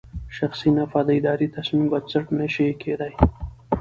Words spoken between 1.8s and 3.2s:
بنسټ نه شي کېدای.